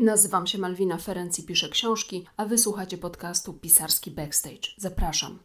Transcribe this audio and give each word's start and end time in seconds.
Nazywam 0.00 0.46
się 0.46 0.58
Malwina 0.58 0.98
Ferenc 0.98 1.38
i 1.38 1.42
piszę 1.42 1.68
książki, 1.68 2.26
a 2.36 2.44
wysłuchacie 2.44 2.98
podcastu 2.98 3.52
Pisarski 3.52 4.10
Backstage. 4.10 4.68
Zapraszam. 4.76 5.38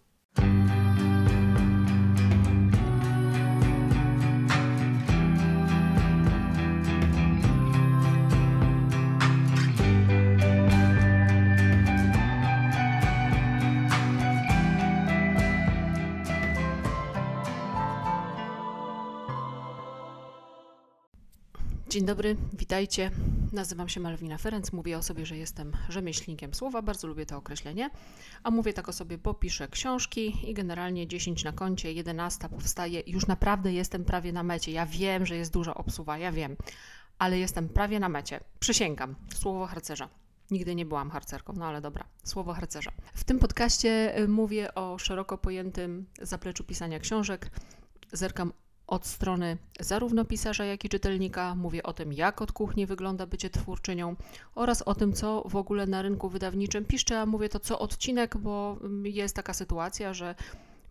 Dzień 21.95 22.05
dobry, 22.05 22.35
witajcie. 22.53 23.11
Nazywam 23.53 23.89
się 23.89 23.99
Malwina 23.99 24.37
Ferenc, 24.37 24.73
mówię 24.73 24.97
o 24.97 25.03
sobie, 25.03 25.25
że 25.25 25.37
jestem 25.37 25.71
rzemieślnikiem 25.89 26.53
słowa, 26.53 26.81
bardzo 26.81 27.07
lubię 27.07 27.25
to 27.25 27.37
określenie, 27.37 27.89
a 28.43 28.51
mówię 28.51 28.73
tak 28.73 28.89
o 28.89 28.93
sobie, 28.93 29.17
bo 29.17 29.33
piszę 29.33 29.67
książki 29.67 30.49
i 30.49 30.53
generalnie 30.53 31.07
10 31.07 31.43
na 31.43 31.51
koncie, 31.51 31.93
11 31.93 32.49
powstaje, 32.49 33.03
już 33.07 33.27
naprawdę 33.27 33.73
jestem 33.73 34.05
prawie 34.05 34.33
na 34.33 34.43
mecie. 34.43 34.71
Ja 34.71 34.85
wiem, 34.85 35.25
że 35.25 35.35
jest 35.35 35.53
duża 35.53 35.73
obsuwa, 35.73 36.17
ja 36.17 36.31
wiem, 36.31 36.55
ale 37.19 37.39
jestem 37.39 37.69
prawie 37.69 37.99
na 37.99 38.09
mecie. 38.09 38.39
Przysięgam, 38.59 39.15
słowo 39.35 39.65
harcerza. 39.65 40.09
Nigdy 40.51 40.75
nie 40.75 40.85
byłam 40.85 41.09
harcerką, 41.11 41.53
no 41.53 41.65
ale 41.65 41.81
dobra, 41.81 42.05
słowo 42.23 42.53
harcerza. 42.53 42.91
W 43.13 43.23
tym 43.23 43.39
podcaście 43.39 44.19
y, 44.19 44.27
mówię 44.27 44.75
o 44.75 44.97
szeroko 44.97 45.37
pojętym 45.37 46.05
zapleczu 46.21 46.63
pisania 46.63 46.99
książek. 46.99 47.49
Zerkam 48.11 48.53
od 48.87 49.05
strony 49.05 49.57
zarówno 49.79 50.25
pisarza, 50.25 50.65
jak 50.65 50.85
i 50.85 50.89
czytelnika. 50.89 51.55
Mówię 51.55 51.83
o 51.83 51.93
tym, 51.93 52.13
jak 52.13 52.41
od 52.41 52.51
kuchni 52.51 52.85
wygląda 52.85 53.25
bycie 53.25 53.49
twórczynią 53.49 54.15
oraz 54.55 54.81
o 54.81 54.95
tym, 54.95 55.13
co 55.13 55.43
w 55.49 55.55
ogóle 55.55 55.85
na 55.87 56.01
rynku 56.01 56.29
wydawniczym 56.29 56.85
piszczę, 56.85 57.19
a 57.19 57.25
mówię 57.25 57.49
to 57.49 57.59
co 57.59 57.79
odcinek, 57.79 58.37
bo 58.37 58.77
mm, 58.81 59.05
jest 59.05 59.35
taka 59.35 59.53
sytuacja, 59.53 60.13
że 60.13 60.35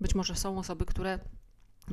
być 0.00 0.15
może 0.15 0.34
są 0.34 0.59
osoby, 0.59 0.84
które 0.84 1.19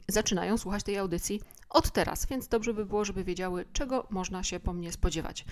zaczynają 0.07 0.57
słuchać 0.57 0.83
tej 0.83 0.97
audycji 0.97 1.41
od 1.69 1.91
teraz, 1.91 2.25
więc 2.25 2.47
dobrze 2.47 2.73
by 2.73 2.85
było, 2.85 3.05
żeby 3.05 3.23
wiedziały, 3.23 3.65
czego 3.73 4.07
można 4.09 4.43
się 4.43 4.59
po 4.59 4.73
mnie 4.73 4.91
spodziewać. 4.91 5.45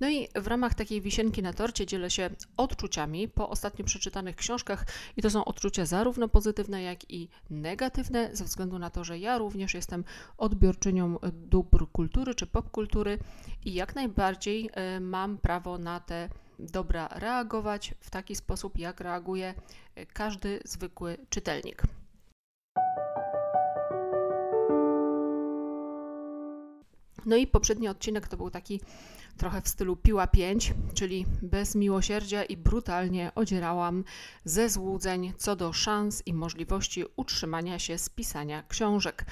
No 0.00 0.10
i 0.10 0.28
w 0.34 0.46
ramach 0.46 0.74
takiej 0.74 1.00
wisienki 1.00 1.42
na 1.42 1.52
torcie 1.52 1.86
dzielę 1.86 2.10
się 2.10 2.30
odczuciami 2.56 3.28
po 3.28 3.48
ostatnio 3.48 3.84
przeczytanych 3.84 4.36
książkach 4.36 4.86
i 5.16 5.22
to 5.22 5.30
są 5.30 5.44
odczucia 5.44 5.86
zarówno 5.86 6.28
pozytywne, 6.28 6.82
jak 6.82 7.10
i 7.10 7.28
negatywne, 7.50 8.30
ze 8.32 8.44
względu 8.44 8.78
na 8.78 8.90
to, 8.90 9.04
że 9.04 9.18
ja 9.18 9.38
również 9.38 9.74
jestem 9.74 10.04
odbiorczynią 10.38 11.18
dóbr 11.32 11.86
kultury 11.92 12.34
czy 12.34 12.46
popkultury 12.46 13.18
i 13.64 13.74
jak 13.74 13.94
najbardziej 13.94 14.70
e, 14.72 15.00
mam 15.00 15.38
prawo 15.38 15.78
na 15.78 16.00
te 16.00 16.28
dobra 16.58 17.08
reagować 17.08 17.94
w 18.00 18.10
taki 18.10 18.36
sposób, 18.36 18.78
jak 18.78 19.00
reaguje 19.00 19.54
e, 19.94 20.06
każdy 20.06 20.60
zwykły 20.64 21.18
czytelnik. 21.30 21.82
No 27.26 27.36
i 27.36 27.46
poprzedni 27.46 27.88
odcinek 27.88 28.28
to 28.28 28.36
był 28.36 28.50
taki 28.50 28.80
trochę 29.36 29.62
w 29.62 29.68
stylu 29.68 29.96
piła 29.96 30.26
5, 30.26 30.74
czyli 30.94 31.26
bez 31.42 31.74
miłosierdzia 31.74 32.44
i 32.44 32.56
brutalnie 32.56 33.32
odzierałam 33.34 34.04
ze 34.44 34.68
złudzeń 34.68 35.32
co 35.38 35.56
do 35.56 35.72
szans 35.72 36.22
i 36.26 36.34
możliwości 36.34 37.04
utrzymania 37.16 37.78
się 37.78 37.98
z 37.98 38.08
pisania 38.08 38.62
książek. 38.68 39.24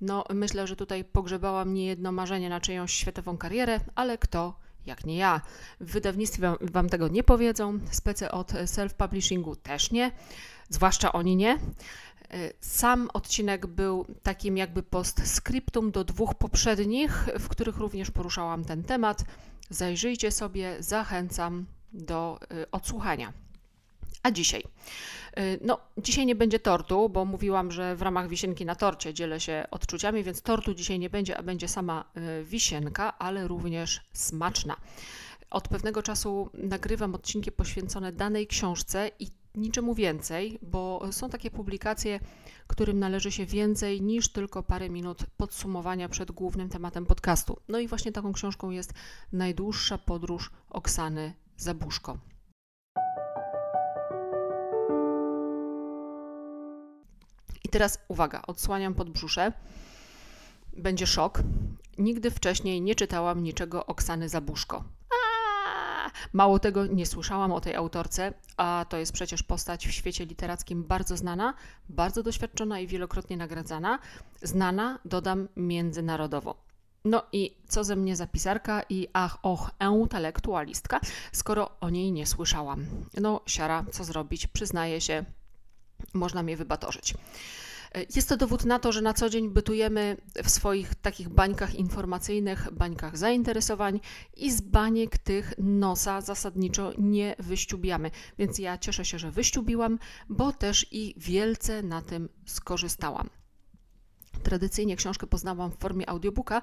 No, 0.00 0.24
myślę, 0.34 0.66
że 0.66 0.76
tutaj 0.76 1.04
pogrzebałam 1.04 1.74
nie 1.74 1.86
jedno 1.86 2.12
marzenie 2.12 2.48
na 2.48 2.60
czyjąś 2.60 2.92
światową 2.92 3.36
karierę, 3.36 3.80
ale 3.94 4.18
kto 4.18 4.54
jak 4.86 5.06
nie 5.06 5.16
ja. 5.16 5.40
W 5.80 5.92
wydawnictwie 5.92 6.42
wam, 6.42 6.56
wam 6.60 6.88
tego 6.88 7.08
nie 7.08 7.22
powiedzą, 7.22 7.78
spece 7.90 8.30
od 8.30 8.52
self-publishingu 8.52 9.56
też 9.56 9.90
nie, 9.90 10.12
zwłaszcza 10.68 11.12
oni 11.12 11.36
nie. 11.36 11.58
Sam 12.60 13.10
odcinek 13.12 13.66
był 13.66 14.06
takim 14.22 14.56
jakby 14.56 14.82
postscriptum 14.82 15.90
do 15.90 16.04
dwóch 16.04 16.34
poprzednich, 16.34 17.26
w 17.38 17.48
których 17.48 17.76
również 17.76 18.10
poruszałam 18.10 18.64
ten 18.64 18.82
temat. 18.82 19.24
Zajrzyjcie 19.70 20.30
sobie, 20.30 20.76
zachęcam 20.80 21.66
do 21.92 22.38
y, 22.62 22.70
odsłuchania. 22.70 23.32
A 24.22 24.30
dzisiaj? 24.30 24.62
Y, 25.38 25.58
no, 25.64 25.78
dzisiaj 25.98 26.26
nie 26.26 26.34
będzie 26.34 26.58
tortu, 26.58 27.08
bo 27.08 27.24
mówiłam, 27.24 27.72
że 27.72 27.96
w 27.96 28.02
ramach 28.02 28.28
wisienki 28.28 28.64
na 28.64 28.74
torcie 28.74 29.14
dzielę 29.14 29.40
się 29.40 29.64
odczuciami, 29.70 30.24
więc 30.24 30.42
tortu 30.42 30.74
dzisiaj 30.74 30.98
nie 30.98 31.10
będzie, 31.10 31.38
a 31.38 31.42
będzie 31.42 31.68
sama 31.68 32.04
wisienka, 32.44 33.18
ale 33.18 33.48
również 33.48 34.00
smaczna. 34.12 34.76
Od 35.50 35.68
pewnego 35.68 36.02
czasu 36.02 36.50
nagrywam 36.54 37.14
odcinki 37.14 37.52
poświęcone 37.52 38.12
danej 38.12 38.46
książce 38.46 39.10
i 39.18 39.41
niczemu 39.54 39.94
więcej, 39.94 40.58
bo 40.62 41.12
są 41.12 41.30
takie 41.30 41.50
publikacje, 41.50 42.20
którym 42.66 42.98
należy 42.98 43.32
się 43.32 43.46
więcej 43.46 44.02
niż 44.02 44.28
tylko 44.28 44.62
parę 44.62 44.90
minut 44.90 45.26
podsumowania 45.36 46.08
przed 46.08 46.32
głównym 46.32 46.68
tematem 46.68 47.06
podcastu. 47.06 47.56
No 47.68 47.78
i 47.78 47.88
właśnie 47.88 48.12
taką 48.12 48.32
książką 48.32 48.70
jest 48.70 48.92
Najdłuższa 49.32 49.98
podróż 49.98 50.50
Oksany 50.70 51.34
Zabuszko. 51.56 52.18
I 57.64 57.68
teraz 57.68 57.98
uwaga, 58.08 58.42
odsłaniam 58.46 58.94
podbrzusze. 58.94 59.52
Będzie 60.76 61.06
szok. 61.06 61.42
Nigdy 61.98 62.30
wcześniej 62.30 62.80
nie 62.80 62.94
czytałam 62.94 63.42
niczego 63.42 63.86
Oksany 63.86 64.28
Zabuszko. 64.28 64.84
Mało 66.32 66.58
tego, 66.58 66.86
nie 66.86 67.06
słyszałam 67.06 67.52
o 67.52 67.60
tej 67.60 67.74
autorce, 67.74 68.32
a 68.56 68.86
to 68.88 68.96
jest 68.96 69.12
przecież 69.12 69.42
postać 69.42 69.86
w 69.88 69.92
świecie 69.92 70.26
literackim 70.26 70.84
bardzo 70.84 71.16
znana, 71.16 71.54
bardzo 71.88 72.22
doświadczona 72.22 72.80
i 72.80 72.86
wielokrotnie 72.86 73.36
nagradzana. 73.36 73.98
Znana, 74.42 74.98
dodam, 75.04 75.48
międzynarodowo. 75.56 76.54
No 77.04 77.22
i 77.32 77.56
co 77.68 77.84
ze 77.84 77.96
mnie 77.96 78.16
za 78.16 78.26
pisarka 78.26 78.82
i 78.88 79.08
ach, 79.12 79.38
och, 79.42 79.70
intelektualistka, 79.80 81.00
skoro 81.32 81.70
o 81.80 81.90
niej 81.90 82.12
nie 82.12 82.26
słyszałam. 82.26 82.86
No, 83.20 83.40
siara, 83.46 83.84
co 83.92 84.04
zrobić, 84.04 84.46
przyznaję 84.46 85.00
się, 85.00 85.24
można 86.14 86.42
mnie 86.42 86.56
wybatorzyć. 86.56 87.14
Jest 88.14 88.28
to 88.28 88.36
dowód 88.36 88.64
na 88.64 88.78
to, 88.78 88.92
że 88.92 89.02
na 89.02 89.14
co 89.14 89.30
dzień 89.30 89.48
bytujemy 89.48 90.16
w 90.44 90.50
swoich 90.50 90.94
takich 90.94 91.28
bańkach 91.28 91.74
informacyjnych, 91.74 92.68
bańkach 92.72 93.18
zainteresowań 93.18 94.00
i 94.36 94.52
z 94.52 94.60
baniek 94.60 95.18
tych 95.18 95.54
nosa 95.58 96.20
zasadniczo 96.20 96.92
nie 96.98 97.36
wyściubiamy. 97.38 98.10
Więc 98.38 98.58
ja 98.58 98.78
cieszę 98.78 99.04
się, 99.04 99.18
że 99.18 99.30
wyściubiłam, 99.30 99.98
bo 100.28 100.52
też 100.52 100.86
i 100.90 101.14
wielce 101.16 101.82
na 101.82 102.02
tym 102.02 102.28
skorzystałam. 102.46 103.30
Tradycyjnie 104.42 104.96
książkę 104.96 105.26
poznałam 105.26 105.70
w 105.70 105.78
formie 105.78 106.10
audiobooka, 106.10 106.62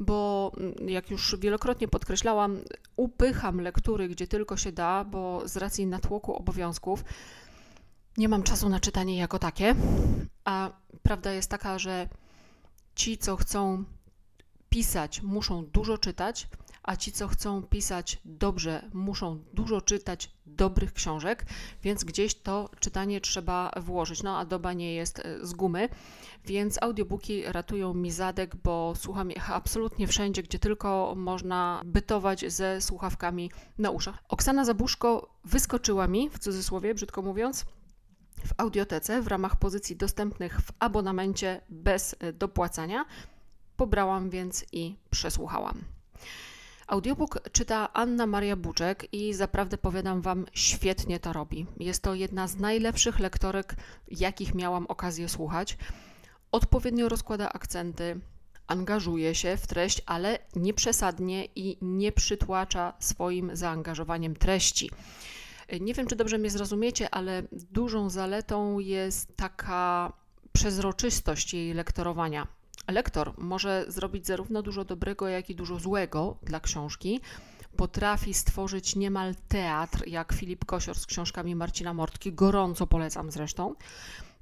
bo 0.00 0.52
mm, 0.56 0.88
jak 0.88 1.10
już 1.10 1.36
wielokrotnie 1.38 1.88
podkreślałam, 1.88 2.58
upycham 2.96 3.60
lektury 3.60 4.08
gdzie 4.08 4.26
tylko 4.26 4.56
się 4.56 4.72
da, 4.72 5.04
bo 5.04 5.48
z 5.48 5.56
racji 5.56 5.86
natłoku 5.86 6.34
obowiązków 6.34 7.04
nie 8.16 8.28
mam 8.28 8.42
czasu 8.42 8.68
na 8.68 8.80
czytanie 8.80 9.16
jako 9.16 9.38
takie, 9.38 9.74
a 10.44 10.70
prawda 11.02 11.32
jest 11.32 11.50
taka, 11.50 11.78
że 11.78 12.08
ci, 12.94 13.18
co 13.18 13.36
chcą 13.36 13.84
pisać, 14.68 15.22
muszą 15.22 15.64
dużo 15.64 15.98
czytać, 15.98 16.48
a 16.82 16.96
ci, 16.96 17.12
co 17.12 17.28
chcą 17.28 17.62
pisać 17.62 18.20
dobrze, 18.24 18.90
muszą 18.92 19.38
dużo 19.52 19.80
czytać 19.80 20.30
dobrych 20.46 20.92
książek, 20.92 21.46
więc 21.82 22.04
gdzieś 22.04 22.34
to 22.34 22.70
czytanie 22.80 23.20
trzeba 23.20 23.70
włożyć. 23.76 24.22
No 24.22 24.38
a 24.38 24.44
doba 24.44 24.72
nie 24.72 24.94
jest 24.94 25.18
e, 25.18 25.46
z 25.46 25.52
gumy, 25.52 25.88
więc 26.44 26.82
audiobooki 26.82 27.42
ratują 27.42 27.94
mi 27.94 28.10
zadek, 28.10 28.56
bo 28.56 28.92
słucham 28.96 29.30
ich 29.30 29.50
absolutnie 29.50 30.06
wszędzie, 30.06 30.42
gdzie 30.42 30.58
tylko 30.58 31.14
można 31.16 31.82
bytować 31.84 32.52
ze 32.52 32.80
słuchawkami 32.80 33.50
na 33.78 33.90
uszach. 33.90 34.18
Oksana 34.28 34.64
Zabuszko 34.64 35.34
wyskoczyła 35.44 36.08
mi, 36.08 36.30
w 36.30 36.38
cudzysłowie, 36.38 36.94
brzydko 36.94 37.22
mówiąc, 37.22 37.64
w 38.46 38.52
audiotece 38.56 39.22
w 39.22 39.26
ramach 39.26 39.56
pozycji 39.56 39.96
dostępnych 39.96 40.60
w 40.60 40.72
abonamencie 40.78 41.60
bez 41.68 42.16
e, 42.18 42.32
dopłacania. 42.32 43.04
Pobrałam 43.76 44.30
więc 44.30 44.64
i 44.72 44.96
przesłuchałam. 45.10 45.84
Audiobook 46.86 47.50
czyta 47.52 47.92
Anna 47.92 48.26
Maria 48.26 48.56
Buczek 48.56 49.06
i 49.12 49.34
zaprawdę 49.34 49.78
powiadam 49.78 50.20
Wam, 50.20 50.46
świetnie 50.52 51.20
to 51.20 51.32
robi. 51.32 51.66
Jest 51.78 52.02
to 52.02 52.14
jedna 52.14 52.48
z 52.48 52.56
najlepszych 52.56 53.18
lektorek, 53.18 53.76
jakich 54.08 54.54
miałam 54.54 54.86
okazję 54.86 55.28
słuchać. 55.28 55.78
Odpowiednio 56.52 57.08
rozkłada 57.08 57.52
akcenty, 57.52 58.20
angażuje 58.66 59.34
się 59.34 59.56
w 59.56 59.66
treść, 59.66 60.02
ale 60.06 60.38
nie 60.56 60.74
przesadnie 60.74 61.44
i 61.44 61.78
nie 61.82 62.12
przytłacza 62.12 62.92
swoim 62.98 63.56
zaangażowaniem 63.56 64.36
treści. 64.36 64.90
Nie 65.80 65.94
wiem, 65.94 66.06
czy 66.06 66.16
dobrze 66.16 66.38
mnie 66.38 66.50
zrozumiecie, 66.50 67.10
ale 67.10 67.42
dużą 67.52 68.10
zaletą 68.10 68.78
jest 68.78 69.36
taka 69.36 70.12
przezroczystość 70.52 71.54
jej 71.54 71.74
lektorowania. 71.74 72.46
Lektor 72.88 73.32
może 73.38 73.84
zrobić 73.88 74.26
zarówno 74.26 74.62
dużo 74.62 74.84
dobrego, 74.84 75.28
jak 75.28 75.50
i 75.50 75.54
dużo 75.54 75.78
złego 75.78 76.36
dla 76.42 76.60
książki, 76.60 77.20
potrafi 77.76 78.34
stworzyć 78.34 78.96
niemal 78.96 79.34
teatr, 79.48 80.06
jak 80.06 80.32
Filip 80.32 80.64
Kosior 80.64 80.98
z 80.98 81.06
książkami 81.06 81.54
Marcina 81.54 81.94
Mortki, 81.94 82.32
gorąco 82.32 82.86
polecam 82.86 83.30
zresztą. 83.30 83.74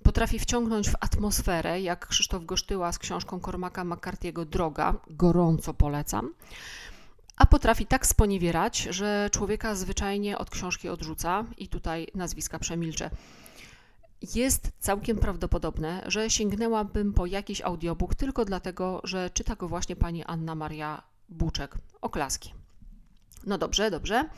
Potrafi 0.03 0.39
wciągnąć 0.39 0.91
w 0.91 0.95
atmosferę, 1.01 1.81
jak 1.81 2.07
Krzysztof 2.07 2.45
Gosztyła 2.45 2.93
z 2.93 2.99
książką 2.99 3.41
Cormaca 3.41 3.85
McCarthy'ego 3.85 4.45
Droga, 4.45 4.95
gorąco 5.11 5.75
polecam. 5.75 6.35
A 7.37 7.47
potrafi 7.47 7.87
tak 7.87 8.07
sponiewierać, 8.07 8.79
że 8.79 9.29
człowieka 9.33 9.75
zwyczajnie 9.75 10.39
od 10.39 10.51
książki 10.51 10.89
odrzuca 10.89 11.45
i 11.59 11.69
tutaj 11.69 12.07
nazwiska 12.15 12.59
przemilczę. 12.59 13.11
Jest 14.35 14.73
całkiem 14.79 15.19
prawdopodobne, 15.19 16.03
że 16.07 16.31
sięgnęłabym 16.31 17.13
po 17.13 17.27
jakiś 17.27 17.61
audiobook 17.61 18.15
tylko 18.15 18.45
dlatego, 18.45 19.01
że 19.05 19.31
czyta 19.31 19.57
go 19.57 19.69
właśnie 19.69 19.97
pani 19.97 20.25
Anna 20.25 20.55
Maria 20.55 21.03
Buczek. 21.29 21.79
Oklaski. 22.01 22.55
No 23.47 23.59
dobrze, 23.59 23.91
dobrze. 23.91 24.29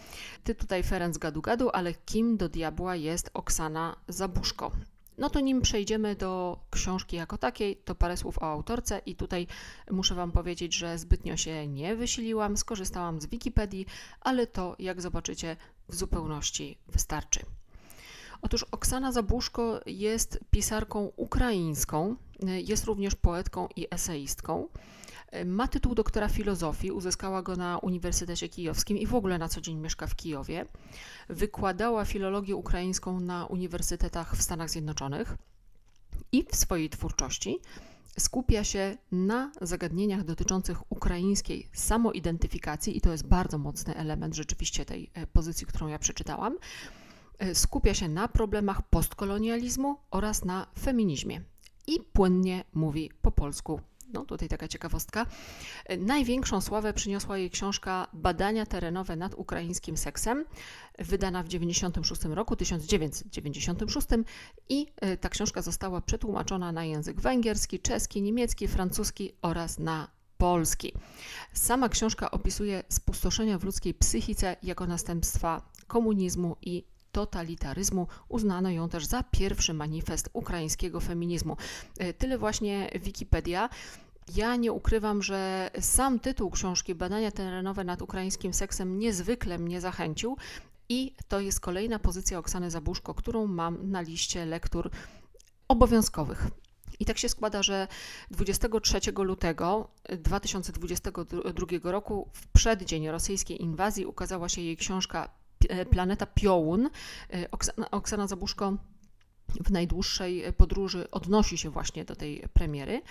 Ty 0.44 0.55
tutaj 0.55 0.82
Ferenc 0.82 1.19
gadu 1.19 1.43
gadu, 1.43 1.70
ale 1.73 1.94
kim 1.94 2.37
do 2.37 2.49
diabła 2.49 2.97
jest 2.97 3.31
Oksana 3.35 3.97
Zabuszko? 4.08 4.73
No 5.19 5.31
to 5.31 5.40
nim 5.40 5.61
przejdziemy 5.61 6.16
do 6.16 6.58
książki 6.70 7.16
jako 7.16 7.38
takiej, 7.38 7.76
to 7.76 7.94
parę 7.94 8.16
słów 8.16 8.38
o 8.38 8.43
autorce 8.43 8.99
i 9.06 9.16
tutaj 9.16 9.46
muszę 9.90 10.14
Wam 10.14 10.32
powiedzieć, 10.32 10.75
że 10.75 10.99
zbytnio 10.99 11.37
się 11.37 11.66
nie 11.69 11.96
wysiliłam, 11.96 12.56
skorzystałam 12.56 13.20
z 13.20 13.26
Wikipedii, 13.26 13.87
ale 14.20 14.46
to, 14.46 14.76
jak 14.78 15.00
zobaczycie, 15.00 15.56
w 15.88 15.94
zupełności 15.94 16.78
wystarczy. 16.88 17.40
Otóż 18.44 18.62
Oksana 18.62 19.12
Zabuszko 19.12 19.81
jest 19.87 20.41
pisarką 20.50 21.12
ukraińską, 21.17 22.17
jest 22.64 22.85
również 22.85 23.14
poetką 23.14 23.69
i 23.76 23.87
eseistką. 23.91 24.69
Ma 25.46 25.69
tytuł 25.69 25.94
doktora 25.94 26.29
filozofii, 26.29 26.91
uzyskała 26.91 27.43
go 27.43 27.56
na 27.56 27.79
Uniwersytecie 27.79 28.49
Kijowskim 28.49 28.99
i 28.99 29.06
w 29.06 29.14
ogóle 29.14 29.38
na 29.38 29.49
co 29.49 29.61
dzień 29.61 29.79
mieszka 29.79 30.06
w 30.06 30.17
Kijowie. 30.17 30.67
Wykładała 31.29 32.05
filologię 32.05 32.56
ukraińską 32.56 33.20
na 33.20 33.46
uniwersytetach 33.46 34.37
w 34.37 34.43
Stanach 34.43 34.70
Zjednoczonych 34.70 35.37
i 36.32 36.44
w 36.52 36.56
swojej 36.56 36.90
twórczości 36.90 37.58
skupia 38.19 38.64
się 38.64 38.97
na 39.12 39.52
zagadnieniach 39.61 40.25
dotyczących 40.25 40.93
ukraińskiej 40.93 41.69
samoidentyfikacji, 41.73 42.97
i 42.97 43.00
to 43.00 43.12
jest 43.12 43.26
bardzo 43.26 43.58
mocny 43.58 43.97
element 43.97 44.35
rzeczywiście 44.35 44.85
tej 44.85 45.11
e, 45.14 45.26
pozycji, 45.26 45.67
którą 45.67 45.88
ja 45.88 45.99
przeczytałam. 45.99 46.58
E, 47.39 47.55
skupia 47.55 47.95
się 47.95 48.09
na 48.09 48.29
problemach 48.29 48.83
postkolonializmu 48.83 49.97
oraz 50.11 50.45
na 50.45 50.67
feminizmie 50.79 51.41
i 51.87 52.01
płynnie 52.01 52.65
mówi 52.75 53.11
po 53.23 53.31
polsku 53.33 53.81
no 54.15 54.25
tutaj 54.25 54.49
taka 54.49 54.69
ciekawostka. 54.69 55.27
Największą 55.99 56.61
sławę 56.61 56.93
przyniosła 56.93 57.39
jej 57.39 57.51
książka 57.51 58.07
Badania 58.13 58.67
terenowe 58.67 59.17
nad 59.17 59.35
ukraińskim 59.35 59.97
seksem, 59.97 60.45
wydana 60.99 61.43
w 61.43 61.47
1996 61.47 62.25
roku, 62.35 62.57
1996 62.57 64.07
i 64.69 64.87
e, 64.97 65.17
ta 65.17 65.29
książka 65.29 65.63
została 65.63 66.01
przetłumaczona 66.01 66.73
na 66.73 66.85
język 66.85 67.21
węgierski, 67.21 67.81
czeski, 67.81 68.23
niemiecki, 68.23 68.69
francuski 68.69 69.33
oraz 69.43 69.79
na 69.79 70.09
polski. 70.39 70.93
Sama 71.53 71.89
książka 71.89 72.31
opisuje 72.31 72.83
spustoszenia 72.89 73.59
w 73.59 73.65
ludzkiej 73.65 73.95
psychice 73.95 74.57
jako 74.63 74.87
następstwa 74.87 75.71
komunizmu 75.87 76.57
i 76.63 76.85
totalitaryzmu. 77.14 78.06
Uznano 78.28 78.70
ją 78.70 78.88
też 78.88 79.05
za 79.06 79.22
pierwszy 79.22 79.75
manifest 79.75 80.28
ukraińskiego 80.32 81.00
feminizmu. 81.00 81.56
E, 81.99 82.12
tyle 82.12 82.38
właśnie 82.38 82.90
Wikipedia. 83.02 83.69
Ja 84.34 84.56
nie 84.56 84.72
ukrywam, 84.72 85.22
że 85.22 85.70
sam 85.81 86.20
tytuł 86.20 86.50
książki 86.50 86.94
Badania 86.94 87.31
terenowe 87.31 87.84
nad 87.84 88.02
ukraińskim 88.02 88.55
seksem 88.55 88.99
niezwykle 88.99 89.58
mnie 89.58 89.81
zachęcił. 89.81 90.37
I 90.88 91.14
to 91.28 91.40
jest 91.40 91.61
kolejna 91.61 91.99
pozycja 91.99 92.38
Oksany 92.38 92.70
Zabuszko, 92.70 93.14
którą 93.14 93.46
mam 93.46 93.90
na 93.90 94.00
liście 94.00 94.46
lektur 94.46 94.90
obowiązkowych. 95.69 96.46
I 97.00 97.05
tak 97.05 97.19
się 97.19 97.28
składa, 97.28 97.62
że 97.62 97.88
23 98.31 99.00
lutego 99.16 99.88
2022 100.19 101.66
roku, 101.82 102.28
w 102.32 102.46
przeddzień 102.46 103.08
rosyjskiej 103.08 103.62
inwazji, 103.62 104.06
ukazała 104.06 104.49
się 104.49 104.61
jej 104.61 104.76
książka 104.76 105.44
Planeta 105.90 106.26
Piołun. 106.26 106.90
E, 107.32 107.50
Oksana, 107.90 108.26
Zabuszko 108.26 108.76
w 109.64 109.70
najdłuższej 109.70 110.44
podróży 110.56 111.11
odnosi 111.11 111.58
się 111.58 111.70
właśnie 111.70 112.05
do 112.05 112.16
tej 112.16 112.49
premiery. 112.52 113.02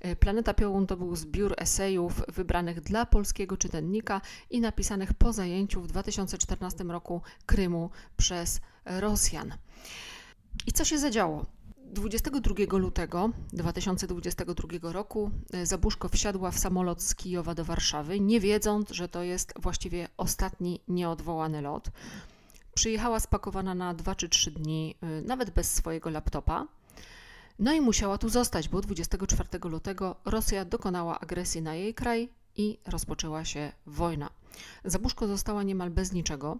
E, 0.00 0.16
Planeta 0.16 0.54
Piołun 0.54 0.86
to 0.86 0.96
był 0.96 1.16
zbiór 1.16 1.54
esejów 1.56 2.22
wybranych 2.28 2.80
dla 2.80 3.06
polskiego 3.06 3.56
czytelnika 3.56 4.20
i 4.50 4.60
napisanych 4.60 5.14
po 5.14 5.32
zajęciu 5.32 5.82
w 5.82 5.86
2014 5.86 6.84
roku 6.84 7.22
Krymu 7.46 7.90
przez 8.16 8.60
Rosjan. 8.84 9.54
I 10.66 10.72
co 10.72 10.84
się 10.84 10.98
zadziało? 10.98 11.46
22 11.92 12.78
lutego 12.78 13.30
2022 13.52 14.92
roku 14.92 15.30
e, 15.52 15.66
Zabuszko 15.66 16.08
wsiadła 16.08 16.50
w 16.50 16.58
samolot 16.58 17.02
z 17.02 17.14
Kijowa 17.14 17.54
do 17.54 17.64
Warszawy, 17.64 18.20
nie 18.20 18.40
wiedząc, 18.40 18.90
że 18.90 19.08
to 19.08 19.22
jest 19.22 19.54
właściwie 19.56 20.08
ostatni 20.16 20.80
nieodwołany 20.88 21.62
lot. 21.62 21.90
Przyjechała 22.74 23.20
spakowana 23.20 23.74
na 23.74 23.94
2 23.94 24.14
czy 24.14 24.28
3 24.28 24.50
dni, 24.50 24.94
e, 25.00 25.22
nawet 25.22 25.50
bez 25.50 25.74
swojego 25.74 26.10
laptopa. 26.10 26.66
No 27.58 27.72
i 27.72 27.80
musiała 27.80 28.18
tu 28.18 28.28
zostać, 28.28 28.68
bo 28.68 28.80
24 28.80 29.48
lutego 29.68 30.16
Rosja 30.24 30.64
dokonała 30.64 31.20
agresji 31.20 31.62
na 31.62 31.74
jej 31.74 31.94
kraj 31.94 32.28
i 32.56 32.78
rozpoczęła 32.86 33.44
się 33.44 33.72
wojna. 33.86 34.30
Zabuszko 34.84 35.26
została 35.26 35.62
niemal 35.62 35.90
bez 35.90 36.12
niczego. 36.12 36.58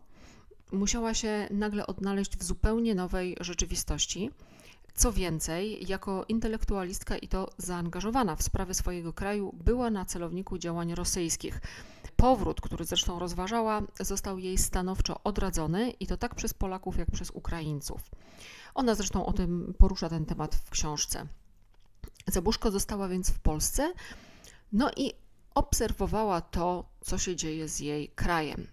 Musiała 0.73 1.15
się 1.15 1.49
nagle 1.51 1.87
odnaleźć 1.87 2.37
w 2.37 2.45
zupełnie 2.45 2.95
nowej 2.95 3.37
rzeczywistości. 3.41 4.31
Co 4.95 5.13
więcej, 5.13 5.89
jako 5.89 6.25
intelektualistka 6.29 7.17
i 7.17 7.29
to 7.29 7.51
zaangażowana 7.59 8.37
w 8.37 8.43
sprawy 8.43 8.75
swojego 8.75 9.13
kraju, 9.13 9.55
była 9.65 9.91
na 9.91 10.05
celowniku 10.05 10.59
działań 10.59 10.95
rosyjskich. 10.95 11.61
Powrót, 12.17 12.61
który 12.61 12.85
zresztą 12.85 13.19
rozważała, 13.19 13.83
został 14.01 14.39
jej 14.39 14.59
stanowczo 14.59 15.21
odradzony 15.25 15.91
i 15.91 16.07
to 16.07 16.17
tak 16.17 16.35
przez 16.35 16.55
Polaków, 16.55 16.99
jak 16.99 17.11
przez 17.11 17.31
Ukraińców. 17.31 18.01
Ona 18.75 18.95
zresztą 18.95 19.27
o 19.27 19.33
tym 19.33 19.75
porusza 19.79 20.09
ten 20.09 20.27
temat 20.27 20.55
w 20.55 20.71
książce. 20.71 21.27
Zabuszko 22.27 22.71
została 22.71 23.09
więc 23.09 23.31
w 23.31 23.39
Polsce, 23.39 23.93
no 24.73 24.91
i 24.97 25.13
obserwowała 25.55 26.41
to, 26.41 26.85
co 27.01 27.19
się 27.19 27.37
dzieje 27.37 27.69
z 27.69 27.81
jej 27.81 28.09
krajem. 28.09 28.67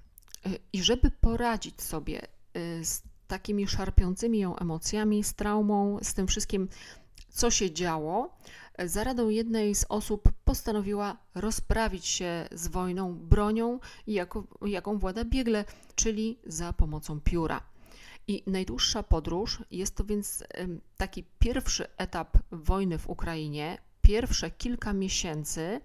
I 0.73 0.83
żeby 0.83 1.11
poradzić 1.11 1.81
sobie 1.81 2.21
y, 2.57 2.85
z 2.85 3.03
takimi 3.31 3.67
szarpiącymi 3.67 4.39
ją 4.39 4.55
emocjami, 4.55 5.23
z 5.23 5.33
traumą, 5.33 5.99
z 6.01 6.13
tym 6.13 6.27
wszystkim, 6.27 6.67
co 7.29 7.51
się 7.51 7.71
działo, 7.71 8.37
za 8.85 9.03
radą 9.03 9.29
jednej 9.29 9.75
z 9.75 9.85
osób 9.89 10.29
postanowiła 10.45 11.17
rozprawić 11.35 12.05
się 12.07 12.47
z 12.51 12.67
wojną 12.67 13.13
bronią, 13.15 13.79
jaką, 14.07 14.43
jaką 14.65 14.97
włada 14.97 15.25
biegle, 15.25 15.65
czyli 15.95 16.39
za 16.45 16.73
pomocą 16.73 17.21
pióra. 17.21 17.61
I 18.27 18.43
najdłuższa 18.47 19.03
podróż 19.03 19.63
jest 19.71 19.95
to 19.95 20.03
więc 20.03 20.43
taki 20.97 21.23
pierwszy 21.39 21.87
etap 21.97 22.37
wojny 22.51 22.97
w 22.97 23.09
Ukrainie, 23.09 23.77
pierwsze 24.01 24.51
kilka 24.51 24.93
miesięcy 24.93 25.81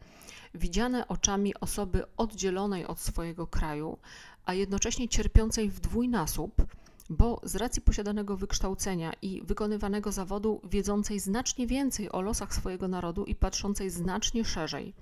widziane 0.55 1.09
oczami 1.09 1.55
osoby 1.55 2.05
oddzielonej 2.17 2.87
od 2.87 3.01
swojego 3.01 3.47
kraju, 3.47 3.99
a 4.45 4.55
jednocześnie 4.55 5.09
cierpiącej 5.09 5.71
w 5.71 5.81
dwójnasób, 5.81 6.63
bo 7.11 7.41
z 7.43 7.57
racji 7.57 7.83
posiadanego 7.83 8.37
wykształcenia 8.37 9.13
i 9.23 9.43
wykonywanego 9.45 10.13
zawodu, 10.13 10.61
wiedzącej 10.65 11.21
znacznie 11.21 11.67
więcej 11.67 12.13
o 12.13 12.21
losach 12.21 12.55
swojego 12.55 12.89
narodu 12.89 13.25
i 13.25 13.35
patrzącej 13.35 13.91
znacznie 13.91 14.45
szerzej. 14.45 14.95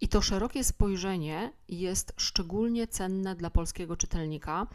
I 0.00 0.08
to 0.08 0.22
szerokie 0.22 0.64
spojrzenie 0.64 1.52
jest 1.68 2.12
szczególnie 2.16 2.86
cenne 2.86 3.36
dla 3.36 3.50
polskiego 3.50 3.96
czytelnika, 3.96 4.66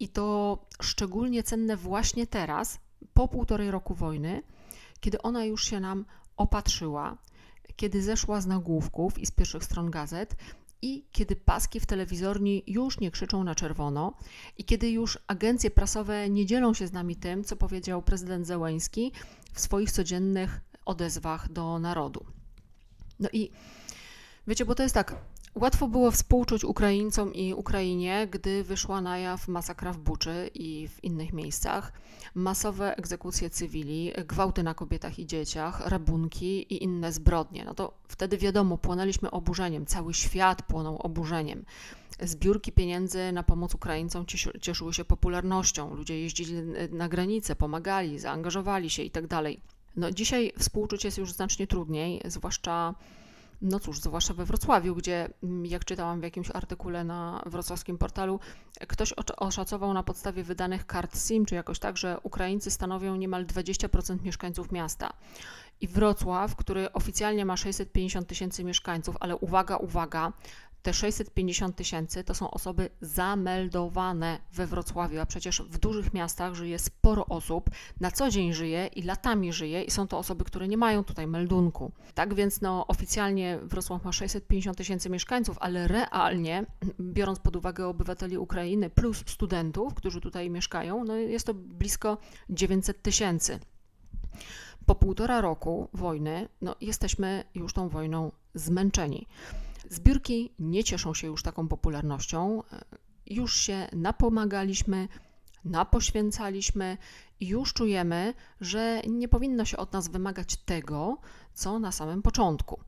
i 0.00 0.08
to 0.08 0.58
szczególnie 0.82 1.42
cenne 1.42 1.76
właśnie 1.76 2.26
teraz, 2.26 2.78
po 3.14 3.28
półtorej 3.28 3.70
roku 3.70 3.94
wojny, 3.94 4.42
kiedy 5.00 5.22
ona 5.22 5.44
już 5.44 5.64
się 5.64 5.80
nam 5.80 6.04
opatrzyła, 6.36 7.16
kiedy 7.76 8.02
zeszła 8.02 8.40
z 8.40 8.46
nagłówków 8.46 9.18
i 9.18 9.26
z 9.26 9.30
pierwszych 9.30 9.64
stron 9.64 9.90
gazet 9.90 10.36
i 10.82 11.04
kiedy 11.12 11.36
paski 11.36 11.80
w 11.80 11.86
telewizorni 11.86 12.62
już 12.66 13.00
nie 13.00 13.10
krzyczą 13.10 13.44
na 13.44 13.54
czerwono 13.54 14.18
i 14.58 14.64
kiedy 14.64 14.90
już 14.90 15.18
agencje 15.26 15.70
prasowe 15.70 16.30
nie 16.30 16.46
dzielą 16.46 16.74
się 16.74 16.86
z 16.86 16.92
nami 16.92 17.16
tym, 17.16 17.44
co 17.44 17.56
powiedział 17.56 18.02
prezydent 18.02 18.46
Zełęński 18.46 19.12
w 19.52 19.60
swoich 19.60 19.92
codziennych 19.92 20.60
odezwach 20.84 21.52
do 21.52 21.78
narodu. 21.78 22.26
No 23.20 23.28
i 23.32 23.50
wiecie, 24.46 24.64
bo 24.64 24.74
to 24.74 24.82
jest 24.82 24.94
tak, 24.94 25.16
Łatwo 25.60 25.88
było 25.88 26.10
współczuć 26.10 26.64
Ukraińcom 26.64 27.34
i 27.34 27.54
Ukrainie, 27.54 28.28
gdy 28.30 28.64
wyszła 28.64 29.00
na 29.00 29.18
jaw 29.18 29.48
masakra 29.48 29.92
w 29.92 29.98
Buczy 29.98 30.50
i 30.54 30.88
w 30.88 31.04
innych 31.04 31.32
miejscach, 31.32 31.92
masowe 32.34 32.96
egzekucje 32.96 33.50
cywili, 33.50 34.12
gwałty 34.26 34.62
na 34.62 34.74
kobietach 34.74 35.18
i 35.18 35.26
dzieciach, 35.26 35.86
rabunki 35.86 36.74
i 36.74 36.84
inne 36.84 37.12
zbrodnie. 37.12 37.64
No 37.64 37.74
to 37.74 37.92
wtedy 38.08 38.38
wiadomo, 38.38 38.78
płonęliśmy 38.78 39.30
oburzeniem, 39.30 39.86
cały 39.86 40.14
świat 40.14 40.62
płonął 40.62 40.96
oburzeniem. 40.96 41.64
Zbiórki 42.20 42.72
pieniędzy 42.72 43.32
na 43.32 43.42
pomoc 43.42 43.74
Ukraińcom 43.74 44.24
cieszyły 44.60 44.94
się 44.94 45.04
popularnością. 45.04 45.94
Ludzie 45.94 46.20
jeździli 46.20 46.52
na 46.90 47.08
granicę, 47.08 47.56
pomagali, 47.56 48.18
zaangażowali 48.18 48.90
się 48.90 49.02
itd. 49.02 49.28
Tak 49.28 49.44
no 49.96 50.10
dzisiaj 50.10 50.52
współczuć 50.58 51.04
jest 51.04 51.18
już 51.18 51.32
znacznie 51.32 51.66
trudniej, 51.66 52.22
zwłaszcza 52.24 52.94
no 53.62 53.80
cóż, 53.80 54.00
zwłaszcza 54.00 54.34
we 54.34 54.44
Wrocławiu, 54.44 54.94
gdzie 54.94 55.28
mm, 55.42 55.66
jak 55.66 55.84
czytałam 55.84 56.20
w 56.20 56.22
jakimś 56.22 56.50
artykule 56.50 57.04
na 57.04 57.42
wrocławskim 57.46 57.98
portalu, 57.98 58.40
ktoś 58.88 59.12
oszacował 59.36 59.94
na 59.94 60.02
podstawie 60.02 60.42
wydanych 60.42 60.86
kart 60.86 61.18
SIM, 61.26 61.46
czy 61.46 61.54
jakoś 61.54 61.78
tak, 61.78 61.96
że 61.96 62.18
Ukraińcy 62.22 62.70
stanowią 62.70 63.16
niemal 63.16 63.46
20% 63.46 64.22
mieszkańców 64.22 64.72
miasta. 64.72 65.12
I 65.80 65.88
Wrocław, 65.88 66.56
który 66.56 66.92
oficjalnie 66.92 67.44
ma 67.44 67.56
650 67.56 68.28
tysięcy 68.28 68.64
mieszkańców, 68.64 69.16
ale 69.20 69.36
uwaga, 69.36 69.76
uwaga, 69.76 70.32
te 70.86 70.94
650 70.94 71.76
tysięcy 71.76 72.24
to 72.24 72.34
są 72.34 72.50
osoby 72.50 72.90
zameldowane 73.00 74.38
we 74.52 74.66
Wrocławiu, 74.66 75.20
a 75.20 75.26
przecież 75.26 75.62
w 75.62 75.78
dużych 75.78 76.14
miastach 76.14 76.54
żyje 76.54 76.78
sporo 76.78 77.26
osób, 77.26 77.70
na 78.00 78.10
co 78.10 78.30
dzień 78.30 78.52
żyje 78.52 78.86
i 78.86 79.02
latami 79.02 79.52
żyje 79.52 79.82
i 79.82 79.90
są 79.90 80.08
to 80.08 80.18
osoby, 80.18 80.44
które 80.44 80.68
nie 80.68 80.76
mają 80.76 81.04
tutaj 81.04 81.26
meldunku. 81.26 81.92
Tak 82.14 82.34
więc 82.34 82.60
no, 82.60 82.86
oficjalnie 82.86 83.58
Wrocław 83.62 84.04
ma 84.04 84.12
650 84.12 84.78
tysięcy 84.78 85.10
mieszkańców, 85.10 85.56
ale 85.60 85.88
realnie, 85.88 86.66
biorąc 87.00 87.38
pod 87.38 87.56
uwagę 87.56 87.86
obywateli 87.86 88.38
Ukrainy 88.38 88.90
plus 88.90 89.22
studentów, 89.26 89.94
którzy 89.94 90.20
tutaj 90.20 90.50
mieszkają, 90.50 91.04
no 91.04 91.16
jest 91.16 91.46
to 91.46 91.54
blisko 91.54 92.18
900 92.50 93.02
tysięcy. 93.02 93.60
Po 94.86 94.94
półtora 94.94 95.40
roku 95.40 95.88
wojny 95.92 96.48
no, 96.60 96.76
jesteśmy 96.80 97.44
już 97.54 97.72
tą 97.72 97.88
wojną 97.88 98.32
zmęczeni. 98.54 99.26
Zbiórki 99.90 100.52
nie 100.58 100.84
cieszą 100.84 101.14
się 101.14 101.26
już 101.26 101.42
taką 101.42 101.68
popularnością. 101.68 102.62
Już 103.26 103.56
się 103.56 103.88
napomagaliśmy, 103.92 105.08
napoświęcaliśmy 105.64 106.98
i 107.40 107.46
już 107.46 107.72
czujemy, 107.72 108.34
że 108.60 109.02
nie 109.08 109.28
powinno 109.28 109.64
się 109.64 109.76
od 109.76 109.92
nas 109.92 110.08
wymagać 110.08 110.56
tego, 110.56 111.18
co 111.54 111.78
na 111.78 111.92
samym 111.92 112.22
początku. 112.22 112.80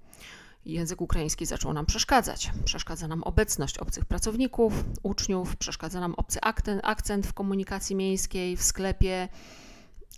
Język 0.67 1.00
ukraiński 1.00 1.47
zaczął 1.47 1.73
nam 1.73 1.87
przeszkadzać. 1.87 2.52
Przeszkadza 2.64 3.09
nam 3.09 3.23
obecność 3.23 3.78
obcych 3.78 4.05
pracowników, 4.05 4.85
uczniów, 5.02 5.57
przeszkadza 5.57 6.00
nam 6.00 6.14
obcy 6.14 6.40
akcent 6.83 7.26
w 7.26 7.33
komunikacji 7.33 7.97
miejskiej, 7.97 8.57
w 8.57 8.62
sklepie. 8.62 9.28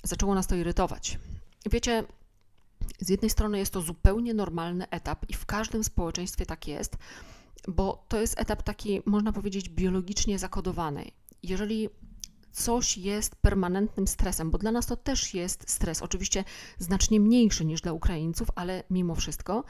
Zaczęło 0.03 0.35
nas 0.35 0.47
to 0.47 0.55
irytować. 0.55 1.19
Wiecie, 1.71 2.05
z 2.99 3.09
jednej 3.09 3.31
strony 3.31 3.59
jest 3.59 3.73
to 3.73 3.81
zupełnie 3.81 4.35
normalny 4.35 4.89
etap 4.91 5.25
i 5.29 5.35
w 5.35 5.47
każdym 5.47 5.85
społeczeństwie 5.85 6.47
tak 6.47 6.69
jest, 6.69 6.97
bo 7.69 8.05
to 8.09 8.21
jest 8.21 8.41
etap 8.41 8.63
taki, 8.63 9.03
można 9.07 9.33
powiedzieć, 9.33 9.69
biologicznie 9.69 10.39
zakodowany. 10.39 11.11
Jeżeli 11.43 11.89
coś 12.53 12.99
jest 12.99 13.37
permanentnym 13.37 14.07
stresem, 14.07 14.51
bo 14.51 14.59
dla 14.59 14.73
nas 14.73 14.87
to 14.87 14.97
też 14.97 15.35
jest 15.35 15.71
stres, 15.71 16.03
oczywiście 16.03 16.45
znacznie 16.79 17.21
mniejszy 17.21 17.65
niż 17.65 17.81
dla 17.81 17.93
Ukraińców, 17.93 18.49
ale 18.55 18.83
mimo 18.91 19.15
wszystko, 19.15 19.65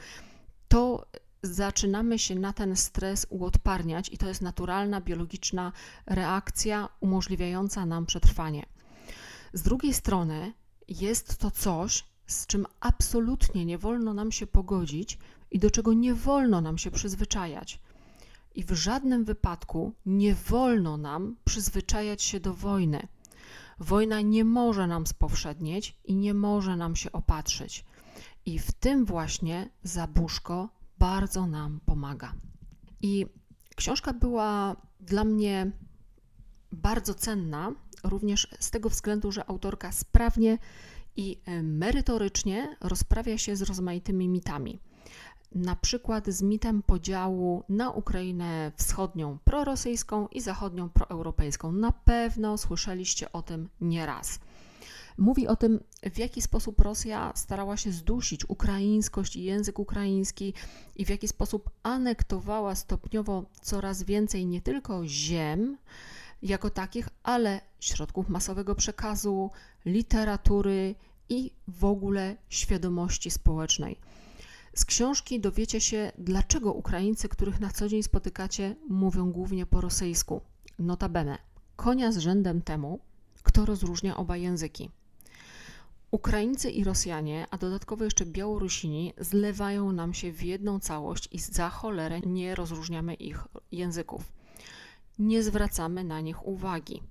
to 0.67 1.05
zaczynamy 1.43 2.19
się 2.19 2.35
na 2.35 2.53
ten 2.53 2.75
stres 2.75 3.27
uodparniać 3.29 4.09
i 4.09 4.17
to 4.17 4.27
jest 4.27 4.41
naturalna, 4.41 5.01
biologiczna 5.01 5.71
reakcja 6.05 6.89
umożliwiająca 6.99 7.85
nam 7.85 8.05
przetrwanie. 8.05 8.65
Z 9.53 9.61
drugiej 9.61 9.93
strony 9.93 10.53
jest 10.87 11.37
to 11.37 11.51
coś, 11.51 12.10
z 12.31 12.47
czym 12.47 12.65
absolutnie 12.79 13.65
nie 13.65 13.77
wolno 13.77 14.13
nam 14.13 14.31
się 14.31 14.47
pogodzić 14.47 15.17
i 15.51 15.59
do 15.59 15.71
czego 15.71 15.93
nie 15.93 16.13
wolno 16.13 16.61
nam 16.61 16.77
się 16.77 16.91
przyzwyczajać. 16.91 17.79
I 18.55 18.63
w 18.63 18.71
żadnym 18.71 19.25
wypadku 19.25 19.93
nie 20.05 20.35
wolno 20.35 20.97
nam 20.97 21.35
przyzwyczajać 21.45 22.23
się 22.23 22.39
do 22.39 22.53
wojny. 22.53 23.07
Wojna 23.79 24.21
nie 24.21 24.45
może 24.45 24.87
nam 24.87 25.07
spowszednieć 25.07 25.97
i 26.05 26.15
nie 26.15 26.33
może 26.33 26.77
nam 26.77 26.95
się 26.95 27.11
opatrzyć. 27.11 27.85
I 28.45 28.59
w 28.59 28.71
tym 28.71 29.05
właśnie 29.05 29.69
Zabuszko 29.83 30.69
bardzo 30.99 31.47
nam 31.47 31.79
pomaga. 31.85 32.33
I 33.01 33.25
książka 33.75 34.13
była 34.13 34.75
dla 34.99 35.23
mnie 35.23 35.71
bardzo 36.71 37.13
cenna, 37.13 37.71
również 38.03 38.47
z 38.59 38.71
tego 38.71 38.89
względu, 38.89 39.31
że 39.31 39.49
autorka 39.49 39.91
sprawnie 39.91 40.57
i 41.15 41.37
e, 41.45 41.63
merytorycznie 41.63 42.75
rozprawia 42.81 43.37
się 43.37 43.55
z 43.55 43.61
rozmaitymi 43.61 44.29
mitami. 44.29 44.79
Na 45.55 45.75
przykład 45.75 46.27
z 46.27 46.41
mitem 46.41 46.83
podziału 46.83 47.63
na 47.69 47.89
Ukrainę 47.89 48.71
wschodnią 48.75 49.37
prorosyjską 49.45 50.27
i 50.27 50.41
zachodnią 50.41 50.89
proeuropejską. 50.89 51.71
Na 51.71 51.91
pewno 51.91 52.57
słyszeliście 52.57 53.31
o 53.31 53.41
tym 53.41 53.69
nieraz. 53.81 54.39
Mówi 55.17 55.47
o 55.47 55.55
tym, 55.55 55.79
w 56.13 56.17
jaki 56.17 56.41
sposób 56.41 56.81
Rosja 56.81 57.31
starała 57.35 57.77
się 57.77 57.91
zdusić 57.91 58.49
ukraińskość 58.49 59.35
i 59.35 59.43
język 59.43 59.79
ukraiński 59.79 60.53
i 60.95 61.05
w 61.05 61.09
jaki 61.09 61.27
sposób 61.27 61.69
anektowała 61.83 62.75
stopniowo 62.75 63.45
coraz 63.61 64.03
więcej 64.03 64.45
nie 64.45 64.61
tylko 64.61 65.07
ziem, 65.07 65.77
jako 66.41 66.69
takich, 66.69 67.09
ale 67.23 67.61
środków 67.79 68.29
masowego 68.29 68.75
przekazu, 68.75 69.51
literatury 69.85 70.95
i 71.29 71.51
w 71.67 71.85
ogóle 71.85 72.35
świadomości 72.49 73.31
społecznej. 73.31 73.99
Z 74.75 74.85
książki 74.85 75.39
dowiecie 75.39 75.81
się, 75.81 76.11
dlaczego 76.17 76.73
Ukraińcy, 76.73 77.29
których 77.29 77.59
na 77.59 77.69
co 77.69 77.87
dzień 77.87 78.03
spotykacie, 78.03 78.75
mówią 78.89 79.31
głównie 79.31 79.65
po 79.65 79.81
rosyjsku. 79.81 80.41
Notabene, 80.79 81.37
konia 81.75 82.11
z 82.11 82.17
rzędem 82.17 82.61
temu, 82.61 82.99
kto 83.43 83.65
rozróżnia 83.65 84.17
oba 84.17 84.37
języki. 84.37 84.89
Ukraińcy 86.11 86.71
i 86.71 86.83
Rosjanie, 86.83 87.47
a 87.51 87.57
dodatkowo 87.57 88.03
jeszcze 88.03 88.25
Białorusini, 88.25 89.13
zlewają 89.17 89.91
nam 89.91 90.13
się 90.13 90.31
w 90.31 90.43
jedną 90.43 90.79
całość 90.79 91.29
i 91.31 91.39
za 91.39 91.69
cholerę 91.69 92.19
nie 92.19 92.55
rozróżniamy 92.55 93.13
ich 93.13 93.47
języków 93.71 94.40
nie 95.19 95.43
zwracamy 95.43 96.03
na 96.03 96.21
nich 96.21 96.47
uwagi. 96.47 97.03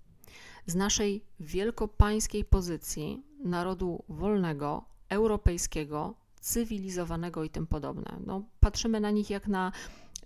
Z 0.66 0.74
naszej 0.74 1.24
wielkopańskiej 1.40 2.44
pozycji 2.44 3.22
narodu 3.44 4.04
wolnego, 4.08 4.84
europejskiego, 5.08 6.14
cywilizowanego 6.40 7.44
i 7.44 7.50
tym 7.50 7.66
podobne. 7.66 8.16
No, 8.26 8.42
patrzymy 8.60 9.00
na 9.00 9.10
nich 9.10 9.30
jak 9.30 9.48
na 9.48 9.72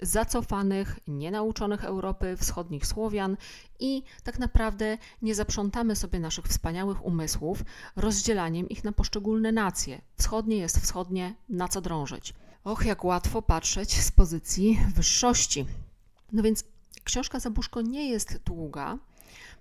zacofanych, 0.02 1.00
nienauczonych 1.08 1.84
Europy, 1.84 2.36
wschodnich 2.36 2.86
Słowian 2.86 3.36
i 3.80 4.02
tak 4.22 4.38
naprawdę 4.38 4.98
nie 5.22 5.34
zaprzątamy 5.34 5.96
sobie 5.96 6.20
naszych 6.20 6.44
wspaniałych 6.44 7.04
umysłów 7.04 7.64
rozdzielaniem 7.96 8.68
ich 8.68 8.84
na 8.84 8.92
poszczególne 8.92 9.52
nacje. 9.52 10.00
Wschodnie 10.18 10.56
jest 10.56 10.78
wschodnie, 10.78 11.34
na 11.48 11.68
co 11.68 11.80
drążyć. 11.80 12.34
Och, 12.64 12.86
jak 12.86 13.04
łatwo 13.04 13.42
patrzeć 13.42 14.00
z 14.02 14.10
pozycji 14.10 14.80
wyższości. 14.94 15.66
No 16.32 16.42
więc 16.42 16.64
Książka 17.04 17.40
Zabuszko 17.40 17.80
nie 17.82 18.10
jest 18.10 18.42
długa. 18.44 18.98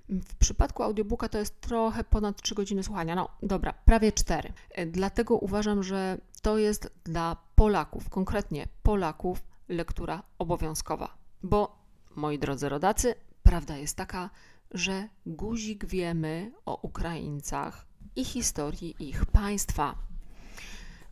W 0.10 0.36
przypadku 0.36 0.84
audiobooka 0.84 1.30
to 1.30 1.38
jest 1.38 1.62
trochę 1.62 2.04
ponad 2.04 2.42
3 2.42 2.56
godziny 2.56 2.84
słuchania. 2.84 3.16
No 3.16 3.30
dobra, 3.44 3.74
prawie 3.86 4.12
4. 4.12 4.54
Dlatego 4.88 5.38
uważam, 5.38 5.84
że 5.84 6.18
to 6.42 6.58
jest 6.58 6.92
dla 7.04 7.38
Polaków, 7.56 8.10
konkretnie 8.10 8.68
Polaków, 8.84 9.44
lektura 9.70 10.24
obowiązkowa. 10.40 11.18
Bo, 11.44 11.76
moi 12.16 12.40
drodzy 12.40 12.70
rodacy, 12.70 13.16
prawda 13.44 13.78
jest 13.78 13.98
taka, 13.98 14.30
że 14.72 15.10
guzik 15.26 15.86
wiemy 15.86 16.52
o 16.66 16.80
Ukraińcach 16.82 17.86
i 18.16 18.26
historii 18.26 18.96
ich 19.00 19.26
państwa. 19.26 19.96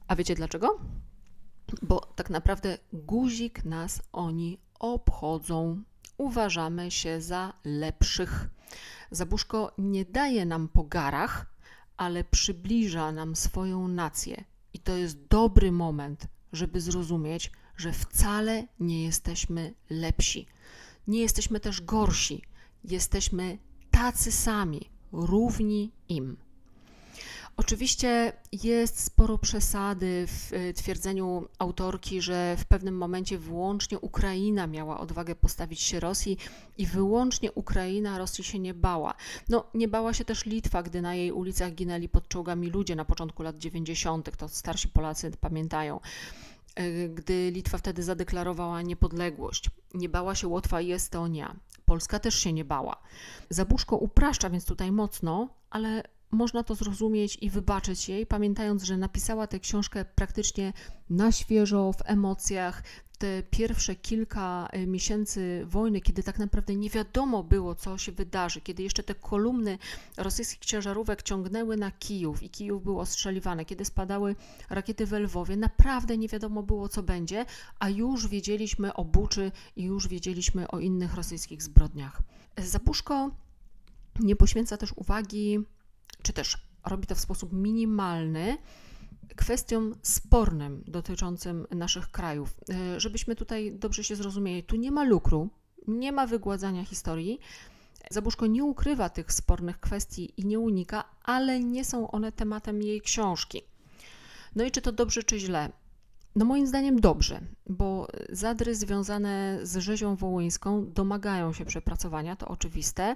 A 0.08 0.16
wiecie 0.16 0.36
dlaczego? 0.36 0.80
Bo 1.82 2.00
tak 2.00 2.30
naprawdę 2.30 2.78
guzik 2.94 3.66
nas 3.66 4.02
oni 4.12 4.60
obchodzą 4.80 5.84
uważamy 6.22 6.92
się 6.92 7.22
za 7.22 7.54
lepszych. 7.66 8.50
Zabuszko 9.12 9.74
nie 9.78 10.06
daje 10.06 10.46
nam 10.46 10.68
po 10.68 10.84
garach, 10.84 11.46
ale 11.98 12.24
przybliża 12.24 13.12
nam 13.12 13.36
swoją 13.36 13.88
nację. 13.88 14.44
I 14.74 14.80
to 14.80 14.98
jest 14.98 15.28
dobry 15.28 15.72
moment, 15.72 16.28
żeby 16.54 16.82
zrozumieć, 16.82 17.52
że 17.78 17.92
wcale 17.94 18.68
nie 18.80 19.04
jesteśmy 19.06 19.74
lepsi. 19.90 20.48
Nie 21.08 21.22
jesteśmy 21.22 21.60
też 21.60 21.82
gorsi. 21.82 22.42
Jesteśmy 22.84 23.58
tacy 23.92 24.32
sami, 24.32 24.90
równi 25.12 25.92
im. 26.10 26.38
Oczywiście 27.58 28.34
jest 28.64 29.04
sporo 29.04 29.38
przesady 29.38 30.28
w 30.28 30.54
y, 30.54 30.74
twierdzeniu 30.74 31.48
autorki, 31.60 32.22
że 32.22 32.56
w 32.60 32.66
pewnym 32.66 32.98
momencie 32.98 33.38
wyłącznie 33.38 34.00
Ukraina 34.00 34.68
miała 34.68 35.00
odwagę 35.00 35.36
postawić 35.36 35.82
się 35.82 36.00
Rosji 36.00 36.38
i 36.78 36.86
wyłącznie 36.86 37.52
Ukraina 37.52 38.18
Rosji 38.18 38.44
się 38.44 38.60
nie 38.60 38.74
bała. 38.74 39.14
No, 39.50 39.64
nie 39.74 39.88
bała 39.88 40.14
się 40.14 40.26
też 40.26 40.46
Litwa, 40.46 40.84
gdy 40.84 41.02
na 41.02 41.16
jej 41.16 41.32
ulicach 41.32 41.74
ginęli 41.74 42.10
pod 42.10 42.28
czołgami 42.28 42.70
ludzie 42.70 42.96
na 42.96 43.06
początku 43.06 43.44
lat 43.44 43.58
90., 43.58 44.38
to 44.38 44.48
starsi 44.48 44.88
Polacy 44.88 45.32
pamiętają 45.42 46.00
y, 46.80 47.10
gdy 47.16 47.52
Litwa 47.52 47.78
wtedy 47.78 48.04
zadeklarowała 48.04 48.82
niepodległość. 48.82 49.70
Nie 49.94 50.10
bała 50.10 50.36
się 50.36 50.48
Łotwa 50.48 50.82
i 50.82 50.92
Estonia. 50.92 51.56
Polska 51.86 52.20
też 52.20 52.36
się 52.36 52.54
nie 52.54 52.66
bała. 52.66 53.02
Zabuszko 53.50 53.98
upraszcza 53.98 54.50
więc 54.50 54.66
tutaj 54.66 54.92
mocno, 54.92 55.50
ale 55.70 56.04
można 56.32 56.64
to 56.64 56.76
zrozumieć 56.76 57.38
i 57.42 57.50
wybaczyć 57.50 58.10
jej, 58.10 58.26
pamiętając, 58.26 58.84
że 58.84 58.98
napisała 58.98 59.48
tę 59.48 59.60
książkę 59.60 60.06
praktycznie 60.06 60.74
na 61.10 61.32
świeżo, 61.32 61.94
w 61.94 62.02
emocjach. 62.06 62.84
Te 63.18 63.44
pierwsze 63.44 63.96
kilka 63.96 64.68
e, 64.72 64.88
miesięcy 64.88 65.64
wojny, 65.66 66.02
kiedy 66.02 66.24
tak 66.24 66.40
naprawdę 66.40 66.76
nie 66.76 66.90
wiadomo 66.90 67.44
było, 67.44 67.76
co 67.76 67.98
się 67.98 68.12
wydarzy, 68.12 68.62
kiedy 68.62 68.84
jeszcze 68.84 69.04
te 69.04 69.16
kolumny 69.16 69.78
rosyjskich 70.18 70.60
ciężarówek 70.60 71.24
ciągnęły 71.24 71.78
na 71.78 71.92
Kijów 71.92 72.44
i 72.44 72.50
Kijów 72.50 72.84
był 72.84 73.00
ostrzeliwany, 73.00 73.66
kiedy 73.66 73.86
spadały 73.86 74.36
rakiety 74.70 75.06
w 75.06 75.12
Lwowie, 75.12 75.58
naprawdę 75.58 76.18
nie 76.18 76.28
wiadomo 76.28 76.64
było, 76.64 76.90
co 76.90 77.04
będzie, 77.04 77.46
a 77.80 77.90
już 77.90 78.28
wiedzieliśmy 78.28 78.94
o 78.94 79.06
Buczy 79.06 79.52
i 79.76 79.84
już 79.84 80.08
wiedzieliśmy 80.08 80.68
o 80.68 80.80
innych 80.80 81.16
rosyjskich 81.16 81.64
zbrodniach. 81.64 82.22
Zapuszko 82.58 83.32
nie 84.20 84.36
poświęca 84.36 84.78
też 84.78 84.94
uwagi 84.96 85.60
czy 86.22 86.34
też 86.34 86.58
robi 86.86 87.08
to 87.08 87.16
w 87.16 87.20
sposób 87.20 87.54
minimalny, 87.54 88.58
kwestiom 89.36 89.96
spornym 90.02 90.84
dotyczącym 90.88 91.68
naszych 91.72 92.12
krajów. 92.12 92.56
E, 92.70 93.00
żebyśmy 93.00 93.36
tutaj 93.36 93.74
dobrze 93.74 94.04
się 94.04 94.16
zrozumieli, 94.16 94.64
tu 94.64 94.76
nie 94.76 94.92
ma 94.92 95.04
lukru, 95.04 95.50
nie 95.88 96.12
ma 96.12 96.28
wygładzania 96.28 96.86
historii. 96.86 97.40
Zabuszko 98.12 98.48
nie 98.48 98.64
ukrywa 98.64 99.10
tych 99.10 99.34
spornych 99.34 99.80
kwestii 99.80 100.34
i 100.38 100.46
nie 100.46 100.60
unika, 100.60 101.04
ale 101.24 101.60
nie 101.60 101.86
są 101.86 102.12
one 102.12 102.32
tematem 102.32 102.82
jej 102.82 103.02
książki. 103.02 103.62
No 104.56 104.64
i 104.64 104.72
czy 104.72 104.82
to 104.82 104.92
dobrze, 104.92 105.24
czy 105.24 105.40
źle? 105.40 105.72
No 106.36 106.46
moim 106.46 106.68
zdaniem 106.68 107.02
dobrze, 107.02 107.42
bo 107.70 108.08
zadry 108.30 108.76
związane 108.76 109.60
z 109.64 109.78
rzezią 109.78 110.16
wołyńską 110.16 110.92
domagają 110.92 111.54
się 111.54 111.66
przepracowania, 111.66 112.36
to 112.36 112.48
oczywiste 112.48 113.16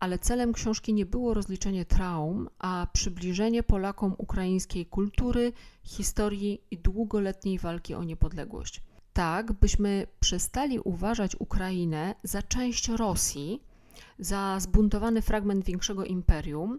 ale 0.00 0.18
celem 0.18 0.52
książki 0.52 0.94
nie 0.94 1.06
było 1.06 1.34
rozliczenie 1.34 1.84
traum, 1.84 2.48
a 2.58 2.86
przybliżenie 2.92 3.62
Polakom 3.62 4.14
ukraińskiej 4.18 4.86
kultury, 4.86 5.52
historii 5.82 6.60
i 6.70 6.78
długoletniej 6.78 7.58
walki 7.58 7.94
o 7.94 8.04
niepodległość. 8.04 8.82
Tak, 9.12 9.52
byśmy 9.52 10.06
przestali 10.20 10.80
uważać 10.80 11.36
Ukrainę 11.38 12.14
za 12.22 12.42
część 12.42 12.88
Rosji, 12.88 13.62
za 14.18 14.60
zbuntowany 14.60 15.22
fragment 15.22 15.64
większego 15.64 16.04
imperium, 16.04 16.78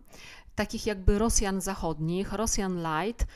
takich 0.55 0.85
jakby 0.85 1.19
Rosjan 1.19 1.61
zachodnich, 1.61 2.33
Rosjan 2.33 2.77
light, 2.77 3.27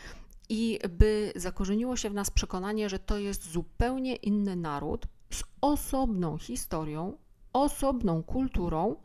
i 0.49 0.79
by 0.89 1.33
zakorzeniło 1.35 1.95
się 1.95 2.09
w 2.09 2.13
nas 2.13 2.31
przekonanie, 2.31 2.89
że 2.89 2.99
to 2.99 3.17
jest 3.17 3.51
zupełnie 3.51 4.15
inny 4.15 4.55
naród 4.55 5.07
z 5.29 5.43
osobną 5.61 6.37
historią, 6.37 7.17
osobną 7.53 8.23
kulturą, 8.23 8.95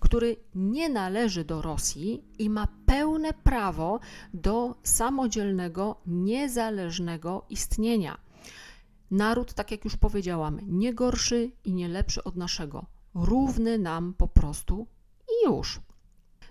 który 0.00 0.36
nie 0.54 0.88
należy 0.88 1.44
do 1.44 1.62
Rosji 1.62 2.24
i 2.38 2.50
ma 2.50 2.68
pełne 2.86 3.32
prawo 3.32 4.00
do 4.34 4.74
samodzielnego, 4.82 5.96
niezależnego 6.06 7.44
istnienia. 7.50 8.18
Naród, 9.10 9.54
tak 9.54 9.70
jak 9.70 9.84
już 9.84 9.96
powiedziałam, 9.96 10.58
nie 10.62 10.94
gorszy 10.94 11.50
i 11.64 11.74
nie 11.74 11.88
lepszy 11.88 12.24
od 12.24 12.36
naszego, 12.36 12.86
równy 13.14 13.78
nam 13.78 14.14
po 14.14 14.28
prostu 14.28 14.86
i 15.28 15.46
już. 15.46 15.80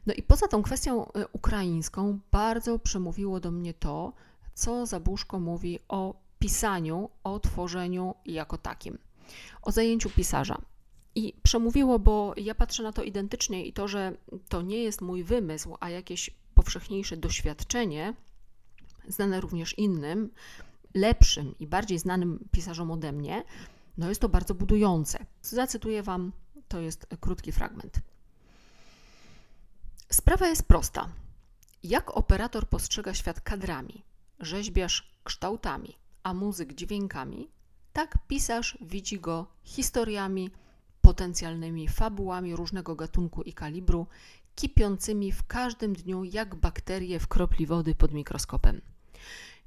No 0.05 0.13
i 0.13 0.23
poza 0.23 0.47
tą 0.47 0.63
kwestią 0.63 1.11
e, 1.11 1.27
ukraińską, 1.27 2.19
bardzo 2.31 2.79
przemówiło 2.79 3.39
do 3.39 3.51
mnie 3.51 3.73
to, 3.73 4.13
co 4.53 4.85
Zabuszko 4.85 5.39
mówi 5.39 5.79
o 5.87 6.13
pisaniu, 6.39 7.09
o 7.23 7.39
tworzeniu 7.39 8.15
jako 8.25 8.57
takim, 8.57 8.97
o 9.61 9.71
zajęciu 9.71 10.09
pisarza. 10.09 10.61
I 11.15 11.33
przemówiło, 11.43 11.99
bo 11.99 12.33
ja 12.37 12.55
patrzę 12.55 12.83
na 12.83 12.91
to 12.91 13.03
identycznie 13.03 13.65
i 13.65 13.73
to, 13.73 13.87
że 13.87 14.17
to 14.49 14.61
nie 14.61 14.83
jest 14.83 15.01
mój 15.01 15.23
wymysł, 15.23 15.75
a 15.79 15.89
jakieś 15.89 16.29
powszechniejsze 16.53 17.17
doświadczenie, 17.17 18.13
znane 19.07 19.41
również 19.41 19.77
innym, 19.77 20.29
lepszym 20.93 21.55
i 21.59 21.67
bardziej 21.67 21.99
znanym 21.99 22.47
pisarzom 22.51 22.91
ode 22.91 23.11
mnie, 23.11 23.43
no 23.97 24.09
jest 24.09 24.21
to 24.21 24.29
bardzo 24.29 24.53
budujące. 24.53 25.25
Zacytuję 25.41 26.03
Wam, 26.03 26.31
to 26.67 26.81
jest 26.81 27.07
krótki 27.19 27.51
fragment. 27.51 27.99
Sprawa 30.09 30.47
jest 30.47 30.63
prosta. 30.63 31.09
Jak 31.83 32.17
operator 32.17 32.67
postrzega 32.67 33.13
świat 33.13 33.41
kadrami, 33.41 34.03
rzeźbiarz 34.39 35.11
kształtami, 35.23 35.95
a 36.23 36.33
muzyk 36.33 36.73
dźwiękami, 36.73 37.49
tak 37.93 38.17
pisarz 38.27 38.77
widzi 38.81 39.19
go 39.19 39.47
historiami, 39.63 40.51
potencjalnymi 41.09 41.87
fabułami 41.87 42.55
różnego 42.55 42.95
gatunku 42.95 43.41
i 43.41 43.53
kalibru, 43.53 44.07
kipiącymi 44.55 45.31
w 45.31 45.43
każdym 45.47 45.93
dniu 45.93 46.23
jak 46.23 46.55
bakterie 46.55 47.19
w 47.19 47.27
kropli 47.27 47.65
wody 47.65 47.95
pod 47.95 48.13
mikroskopem. 48.13 48.81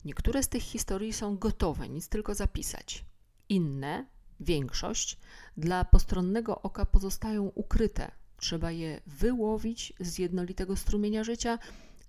Niektóre 0.05 0.43
z 0.43 0.49
tych 0.49 0.63
historii 0.63 1.13
są 1.13 1.37
gotowe, 1.37 1.89
nic 1.89 2.09
tylko 2.09 2.35
zapisać. 2.35 3.05
Inne, 3.49 4.07
większość, 4.41 5.19
dla 5.57 5.85
postronnego 5.85 6.63
oka 6.63 6.87
pozostają 6.87 7.43
ukryte. 7.55 8.11
Trzeba 8.37 8.71
je 8.71 9.01
wyłowić 9.07 9.93
z 10.01 10.19
jednolitego 10.19 10.77
strumienia 10.77 11.25
życia 11.25 11.59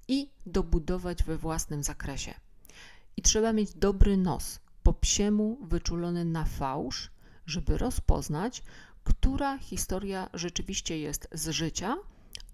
i 0.08 0.30
dobudować 0.46 1.24
we 1.24 1.38
własnym 1.38 1.84
zakresie. 1.84 2.34
I 3.18 3.22
trzeba 3.22 3.54
mieć 3.54 3.74
dobry 3.74 4.18
nos, 4.18 4.60
po 4.84 4.94
psiemu 4.94 5.58
wyczulony 5.62 6.26
na 6.26 6.46
fałsz, 6.46 7.12
żeby 7.46 7.78
rozpoznać, 7.78 8.64
która 9.04 9.58
historia 9.58 10.30
rzeczywiście 10.34 11.00
jest 11.00 11.28
z 11.32 11.50
życia, 11.50 11.98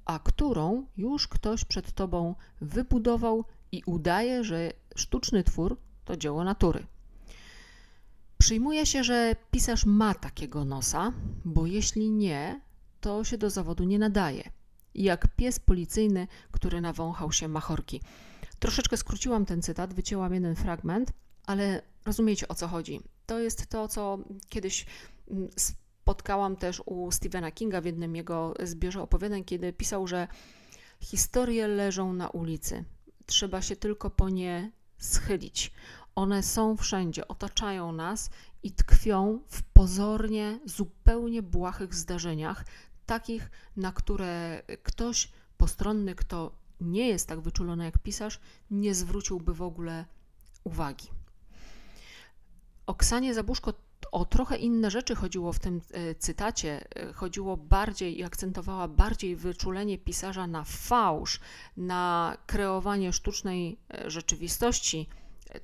a 0.05 0.19
którą 0.19 0.85
już 0.97 1.27
ktoś 1.27 1.65
przed 1.65 1.91
tobą 1.91 2.35
wybudował 2.61 3.45
i 3.71 3.83
udaje, 3.85 4.43
że 4.43 4.73
sztuczny 4.95 5.43
twór 5.43 5.77
to 6.05 6.17
dzieło 6.17 6.43
natury. 6.43 6.85
Przyjmuje 8.37 8.85
się, 8.85 9.03
że 9.03 9.35
pisarz 9.51 9.85
ma 9.85 10.13
takiego 10.13 10.65
nosa, 10.65 11.13
bo 11.45 11.65
jeśli 11.65 12.11
nie, 12.11 12.61
to 13.01 13.23
się 13.23 13.37
do 13.37 13.49
zawodu 13.49 13.83
nie 13.83 13.99
nadaje. 13.99 14.49
Jak 14.95 15.35
pies 15.35 15.59
policyjny, 15.59 16.27
który 16.51 16.81
nawąchał 16.81 17.31
się 17.31 17.47
machorki. 17.47 18.01
Troszeczkę 18.59 18.97
skróciłam 18.97 19.45
ten 19.45 19.61
cytat, 19.61 19.93
wycięłam 19.93 20.33
jeden 20.33 20.55
fragment, 20.55 21.13
ale 21.45 21.81
rozumiecie 22.05 22.47
o 22.47 22.55
co 22.55 22.67
chodzi. 22.67 23.01
To 23.25 23.39
jest 23.39 23.67
to, 23.67 23.87
co 23.87 24.17
kiedyś 24.49 24.85
mm, 25.31 25.49
spotkałam 26.09 26.55
też 26.55 26.81
u 26.85 27.11
Stephena 27.11 27.51
Kinga 27.51 27.81
w 27.81 27.85
jednym 27.85 28.15
jego 28.15 28.53
zbiorze 28.63 29.01
opowiadań, 29.01 29.43
kiedy 29.43 29.73
pisał, 29.73 30.07
że 30.07 30.27
historie 30.99 31.67
leżą 31.67 32.13
na 32.13 32.29
ulicy. 32.29 32.85
Trzeba 33.25 33.61
się 33.61 33.75
tylko 33.75 34.09
po 34.09 34.29
nie 34.29 34.71
schylić. 34.97 35.71
One 36.15 36.43
są 36.43 36.77
wszędzie, 36.77 37.27
otaczają 37.27 37.91
nas 37.91 38.29
i 38.63 38.71
tkwią 38.71 39.39
w 39.47 39.63
pozornie 39.63 40.59
zupełnie 40.65 41.41
błahych 41.41 41.95
zdarzeniach, 41.95 42.65
takich, 43.05 43.51
na 43.75 43.91
które 43.91 44.61
ktoś 44.83 45.31
postronny, 45.57 46.15
kto 46.15 46.51
nie 46.81 47.07
jest 47.07 47.27
tak 47.27 47.39
wyczulony 47.39 47.85
jak 47.85 47.97
pisarz, 47.97 48.39
nie 48.71 48.95
zwróciłby 48.95 49.53
w 49.53 49.61
ogóle 49.61 50.05
uwagi. 50.63 51.07
Oksanie 52.85 53.33
Zabuszko 53.33 53.73
o 54.11 54.25
trochę 54.25 54.57
inne 54.57 54.91
rzeczy 54.91 55.15
chodziło 55.15 55.53
w 55.53 55.59
tym 55.59 55.81
e, 55.91 56.15
cytacie. 56.15 56.85
E, 56.95 57.13
chodziło 57.13 57.57
bardziej 57.57 58.19
i 58.19 58.23
akcentowała 58.23 58.87
bardziej 58.87 59.35
wyczulenie 59.35 59.97
pisarza 59.97 60.47
na 60.47 60.63
fałsz, 60.63 61.39
na 61.77 62.37
kreowanie 62.45 63.13
sztucznej 63.13 63.79
e, 63.93 64.09
rzeczywistości, 64.09 65.09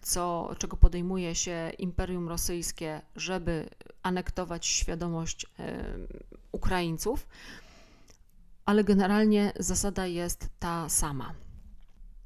co, 0.01 0.55
czego 0.57 0.77
podejmuje 0.77 1.35
się 1.35 1.71
Imperium 1.77 2.29
Rosyjskie, 2.29 3.01
żeby 3.15 3.69
anektować 4.03 4.65
świadomość 4.65 5.45
Ukraińców. 6.51 7.27
Ale 8.65 8.83
generalnie 8.83 9.53
zasada 9.59 10.07
jest 10.07 10.49
ta 10.59 10.89
sama. 10.89 11.33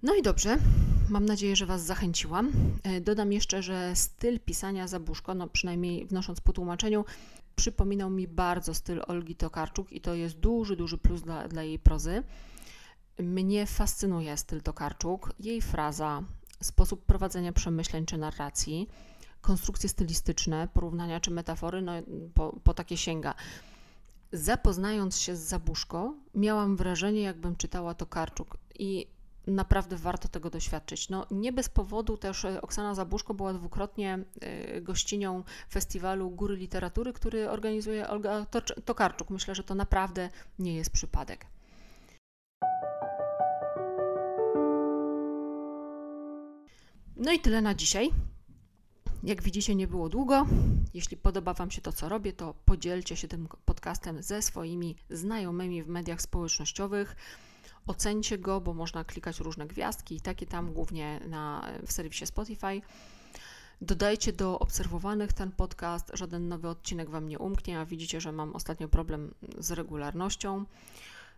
No 0.03 0.15
i 0.15 0.21
dobrze, 0.21 0.57
mam 1.09 1.25
nadzieję, 1.25 1.55
że 1.55 1.65
Was 1.65 1.85
zachęciłam. 1.85 2.51
E, 2.83 3.01
dodam 3.01 3.33
jeszcze, 3.33 3.63
że 3.63 3.95
styl 3.95 4.39
pisania 4.39 4.87
Zabuszko, 4.87 5.35
no 5.35 5.47
przynajmniej 5.47 6.05
wnosząc 6.05 6.41
po 6.41 6.53
tłumaczeniu, 6.53 7.05
przypominał 7.55 8.09
mi 8.09 8.27
bardzo 8.27 8.73
styl 8.73 9.01
Olgi 9.07 9.35
Tokarczuk 9.35 9.91
i 9.91 10.01
to 10.01 10.13
jest 10.13 10.39
duży, 10.39 10.75
duży 10.75 10.97
plus 10.97 11.21
dla, 11.21 11.47
dla 11.47 11.63
jej 11.63 11.79
prozy. 11.79 12.23
Mnie 13.19 13.65
fascynuje 13.65 14.37
styl 14.37 14.61
Tokarczuk, 14.61 15.33
jej 15.39 15.61
fraza, 15.61 16.23
sposób 16.61 17.05
prowadzenia 17.05 17.53
przemyśleń 17.53 18.05
czy 18.05 18.17
narracji, 18.17 18.89
konstrukcje 19.41 19.89
stylistyczne, 19.89 20.67
porównania 20.73 21.19
czy 21.19 21.31
metafory, 21.31 21.81
no 21.81 21.91
po, 22.33 22.59
po 22.63 22.73
takie 22.73 22.97
sięga. 22.97 23.33
Zapoznając 24.31 25.19
się 25.19 25.35
z 25.35 25.39
Zabuszko, 25.39 26.13
miałam 26.35 26.75
wrażenie, 26.75 27.21
jakbym 27.21 27.55
czytała 27.55 27.93
Tokarczuk 27.93 28.57
i 28.79 29.07
naprawdę 29.49 29.95
warto 29.95 30.27
tego 30.27 30.49
doświadczyć. 30.49 31.09
No, 31.09 31.25
nie 31.31 31.53
bez 31.53 31.69
powodu 31.69 32.17
też 32.17 32.45
e, 32.45 32.61
Oksana 32.61 32.95
Zabuszko 32.95 33.33
była 33.33 33.53
dwukrotnie 33.53 34.19
e, 34.41 34.81
gościnią 34.81 35.43
festiwalu 35.71 36.29
Góry 36.29 36.55
Literatury, 36.55 37.13
który 37.13 37.49
organizuje 37.49 38.07
Olga 38.07 38.45
Tokarczuk. 38.85 39.29
Myślę, 39.29 39.55
że 39.55 39.63
to 39.63 39.75
naprawdę 39.75 40.29
nie 40.59 40.75
jest 40.75 40.91
przypadek. 40.91 41.45
No 47.15 47.31
i 47.31 47.39
tyle 47.39 47.61
na 47.61 47.75
dzisiaj. 47.75 48.09
Jak 49.23 49.41
widzicie, 49.41 49.75
nie 49.75 49.87
było 49.87 50.09
długo. 50.09 50.47
Jeśli 50.93 51.17
podoba 51.17 51.53
Wam 51.53 51.71
się 51.71 51.81
to, 51.81 51.91
co 51.91 52.09
robię, 52.09 52.33
to 52.33 52.53
podzielcie 52.65 53.15
się 53.15 53.27
tym 53.27 53.47
podcastem 53.65 54.23
ze 54.23 54.41
swoimi 54.41 54.95
znajomymi 55.09 55.83
w 55.83 55.87
mediach 55.87 56.21
społecznościowych. 56.21 57.15
Ocencie 57.89 58.37
go, 58.37 58.61
bo 58.61 58.73
można 58.73 59.03
klikać 59.03 59.39
różne 59.39 59.67
gwiazdki 59.67 60.15
i 60.15 60.21
takie 60.21 60.45
tam, 60.45 60.73
głównie 60.73 61.19
na, 61.27 61.71
w 61.87 61.91
serwisie 61.91 62.25
Spotify. 62.25 62.81
Dodajcie 63.81 64.33
do 64.33 64.59
obserwowanych 64.59 65.33
ten 65.33 65.51
podcast, 65.51 66.11
żaden 66.13 66.47
nowy 66.47 66.69
odcinek 66.69 67.09
Wam 67.09 67.27
nie 67.27 67.39
umknie, 67.39 67.79
a 67.79 67.85
widzicie, 67.85 68.21
że 68.21 68.31
mam 68.31 68.55
ostatnio 68.55 68.87
problem 68.87 69.33
z 69.57 69.71
regularnością 69.71 70.65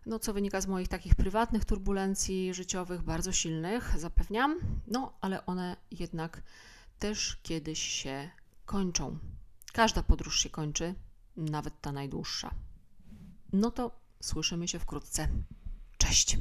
no, 0.05 0.19
co 0.19 0.33
wynika 0.33 0.61
z 0.61 0.67
moich 0.67 0.87
takich 0.87 1.15
prywatnych 1.15 1.65
turbulencji 1.65 2.53
życiowych, 2.53 3.01
bardzo 3.01 3.31
silnych, 3.31 3.93
zapewniam, 3.97 4.59
no 4.87 5.13
ale 5.21 5.45
one 5.45 5.75
jednak 5.91 6.43
też 6.99 7.39
kiedyś 7.43 7.79
się 7.79 8.29
kończą. 8.65 9.17
Każda 9.73 10.03
podróż 10.03 10.39
się 10.39 10.49
kończy, 10.49 10.95
nawet 11.37 11.81
ta 11.81 11.91
najdłuższa. 11.91 12.51
No 13.53 13.71
to 13.71 13.91
słyszymy 14.21 14.67
się 14.67 14.79
wkrótce. 14.79 15.27
Cześć! 16.11 16.37